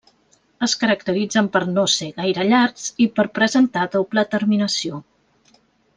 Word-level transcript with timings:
Es 0.67 0.71
caracteritzen 0.83 1.49
per 1.57 1.61
no 1.75 1.83
ser 1.97 2.09
gaire 2.21 2.47
llargs 2.53 2.89
i 3.05 3.09
per 3.19 3.27
presentar 3.37 3.87
doble 3.97 4.25
terminació. 4.37 5.03